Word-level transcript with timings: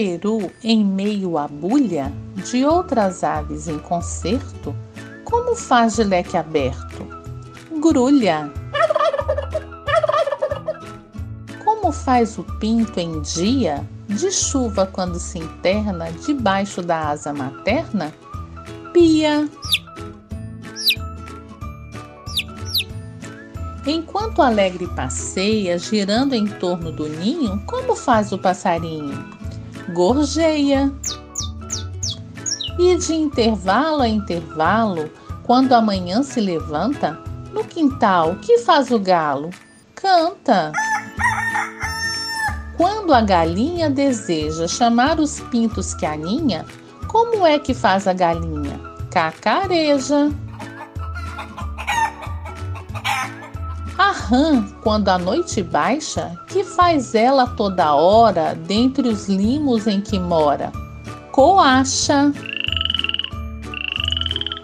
peru 0.00 0.50
em 0.64 0.82
meio 0.82 1.36
à 1.36 1.46
bulha 1.46 2.10
de 2.36 2.64
outras 2.64 3.22
aves 3.22 3.68
em 3.68 3.78
concerto, 3.78 4.74
como 5.24 5.54
faz 5.54 5.96
de 5.96 6.04
leque 6.04 6.38
aberto? 6.38 7.06
Grulha. 7.82 8.50
Como 11.62 11.92
faz 11.92 12.38
o 12.38 12.44
pinto 12.58 12.98
em 12.98 13.20
dia 13.20 13.86
de 14.08 14.32
chuva 14.32 14.86
quando 14.86 15.18
se 15.18 15.38
interna 15.38 16.10
debaixo 16.12 16.80
da 16.80 17.10
asa 17.10 17.34
materna? 17.34 18.10
Pia. 18.94 19.46
Enquanto 23.86 24.38
o 24.38 24.42
alegre 24.42 24.86
passeia, 24.96 25.78
girando 25.78 26.34
em 26.34 26.46
torno 26.46 26.90
do 26.90 27.06
ninho, 27.06 27.62
como 27.66 27.94
faz 27.94 28.32
o 28.32 28.38
passarinho? 28.38 29.39
Gorjeia. 29.88 30.92
E 32.78 32.96
de 32.96 33.14
intervalo 33.14 34.02
a 34.02 34.08
intervalo, 34.08 35.10
quando 35.42 35.72
a 35.72 35.80
manhã 35.80 36.22
se 36.22 36.40
levanta, 36.40 37.18
no 37.52 37.64
quintal, 37.64 38.36
que 38.36 38.58
faz 38.58 38.90
o 38.90 38.98
galo? 38.98 39.50
Canta. 39.94 40.72
Quando 42.76 43.12
a 43.12 43.20
galinha 43.20 43.90
deseja 43.90 44.68
chamar 44.68 45.18
os 45.18 45.40
pintos 45.40 45.92
que 45.94 46.06
aninha, 46.06 46.64
como 47.08 47.44
é 47.44 47.58
que 47.58 47.74
faz 47.74 48.06
a 48.06 48.12
galinha? 48.12 48.80
Cacareja. 49.10 50.30
A 54.00 54.12
rã, 54.12 54.64
quando 54.82 55.10
a 55.10 55.18
noite 55.18 55.62
baixa, 55.62 56.34
que 56.48 56.64
faz 56.64 57.14
ela 57.14 57.46
toda 57.46 57.94
hora 57.94 58.54
dentre 58.54 59.06
os 59.06 59.28
limos 59.28 59.86
em 59.86 60.00
que 60.00 60.18
mora? 60.18 60.72
Coacha. 61.30 62.32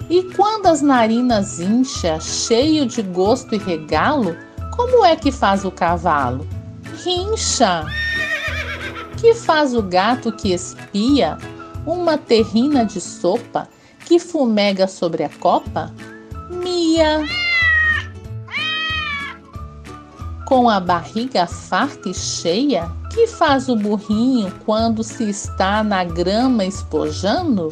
E 0.09 0.23
quando 0.35 0.69
as 0.69 0.81
narinas 0.81 1.61
incha, 1.61 2.19
cheio 2.19 2.87
de 2.87 3.03
gosto 3.03 3.55
e 3.55 3.59
regalo, 3.59 4.35
como 4.75 5.05
é 5.05 5.15
que 5.15 5.31
faz 5.31 5.67
o 5.67 5.71
cavalo? 5.71 6.49
Rincha. 7.05 7.85
Que 9.19 9.35
faz 9.35 9.75
o 9.75 9.83
gato 9.83 10.33
que 10.33 10.55
espia 10.55 11.37
uma 11.85 12.17
terrina 12.17 12.87
de 12.87 13.03
sopa 13.03 13.69
que 14.07 14.19
fumega 14.19 14.89
sobre 14.89 15.25
a 15.25 15.29
copa? 15.29 15.93
Mia 16.49 17.23
com 20.47 20.71
a 20.71 20.81
barriga 20.81 21.47
farta 21.47 22.09
e 22.09 22.15
cheia? 22.15 22.89
Que 23.13 23.27
faz 23.27 23.69
o 23.69 23.77
burrinho 23.77 24.51
quando 24.65 25.03
se 25.03 25.29
está 25.29 25.83
na 25.83 26.05
grama 26.05 26.65
espojando? 26.65 27.71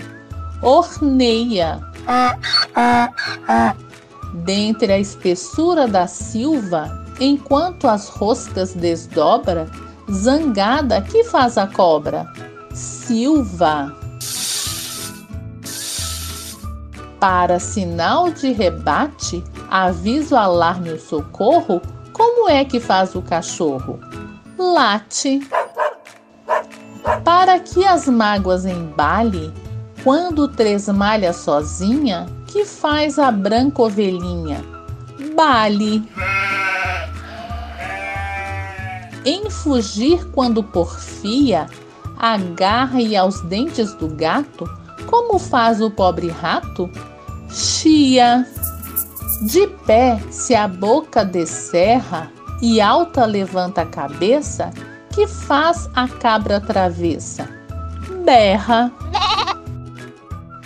Orneia. 0.61 1.81
Dentre 4.35 4.93
a 4.93 4.99
espessura 4.99 5.87
da 5.87 6.07
silva, 6.07 7.07
enquanto 7.21 7.87
as 7.87 8.09
roscas 8.09 8.75
desdobra, 8.75 9.71
zangada, 10.11 11.01
que 11.01 11.23
faz 11.25 11.57
a 11.57 11.69
cobra? 11.69 12.27
Silva. 12.73 13.95
Para 17.21 17.61
sinal 17.61 18.31
de 18.33 18.53
rebate, 18.53 19.45
aviso, 19.71 20.37
alarme 20.37 20.91
o 20.91 21.01
socorro, 21.01 21.81
como 22.15 22.49
é 22.49 22.65
que 22.65 22.81
faz 22.81 23.15
o 23.15 23.21
cachorro? 23.21 23.99
Late. 24.57 25.47
Para 27.25 27.59
que 27.59 27.85
as 27.85 28.07
mágoas 28.07 28.65
embale, 28.65 29.53
quando 30.03 30.49
tresmalha 30.49 31.33
sozinha, 31.33 32.27
que 32.47 32.65
faz 32.65 33.19
a 33.19 33.31
branca 33.31 33.83
ovelhinha? 33.83 34.65
Bale. 35.35 36.09
Em 39.25 39.51
fugir 39.51 40.25
quando 40.31 40.63
porfia, 40.63 41.67
agarra-e 42.17 43.17
aos 43.17 43.41
dentes 43.43 43.93
do 43.95 44.09
gato, 44.09 44.71
como 45.07 45.39
faz 45.39 45.81
o 45.81 45.91
pobre 45.91 46.29
rato? 46.29 46.89
Chia. 47.51 48.47
De 49.43 49.67
pé, 49.87 50.21
se 50.31 50.55
a 50.55 50.69
boca 50.69 51.25
descerra 51.25 52.31
e 52.63 52.81
alta 52.81 53.25
levanta 53.25 53.83
a 53.83 53.87
cabeça, 53.87 54.71
que 55.11 55.27
faz 55.27 55.89
a 55.95 56.09
cabra 56.09 56.61
travessa? 56.61 57.49
Berra. 58.25 58.93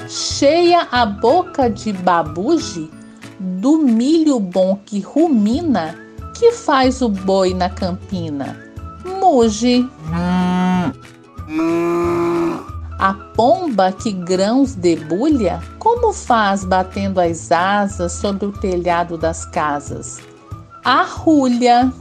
Cheia 0.09 0.87
a 0.91 1.05
boca 1.05 1.69
de 1.69 1.93
babuge, 1.93 2.91
do 3.39 3.79
milho 3.79 4.39
bom 4.41 4.79
que 4.85 5.01
rumina, 5.01 5.99
que 6.35 6.53
faz 6.53 7.03
o 7.03 7.09
boi 7.09 7.53
na 7.53 7.69
campina? 7.69 8.57
Muge. 9.05 9.89
Pomba 13.39 13.93
que 13.93 14.11
grãos 14.11 14.75
debulha, 14.75 15.63
como 15.79 16.13
faz 16.13 16.65
batendo 16.65 17.21
as 17.21 17.53
asas 17.53 18.11
sobre 18.11 18.47
o 18.47 18.53
telhado 18.53 19.17
das 19.17 19.45
casas? 19.45 20.19
Arrulha. 20.83 21.93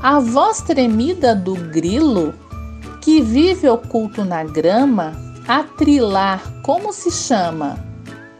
A 0.00 0.20
voz 0.20 0.62
tremida 0.62 1.34
do 1.34 1.56
grilo, 1.72 2.32
que 3.00 3.20
vive 3.20 3.68
oculto 3.68 4.24
na 4.24 4.44
grama, 4.44 5.14
a 5.48 5.64
trilar, 5.64 6.40
como 6.62 6.92
se 6.92 7.10
chama? 7.10 7.76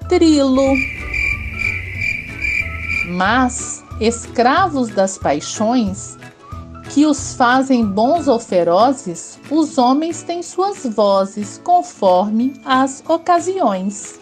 Trilo. 0.09 0.77
Mas, 3.09 3.83
escravos 4.01 4.91
das 4.91 5.19
paixões, 5.19 6.17
que 6.93 7.07
os 7.07 7.33
fazem 7.35 7.87
bons 7.87 8.29
ou 8.29 8.39
ferozes, 8.39 9.39
os 9.51 9.79
homens 9.79 10.23
têm 10.23 10.43
suas 10.43 10.85
vozes 10.85 11.59
conforme 11.65 12.53
as 12.67 13.03
ocasiões. 13.09 14.22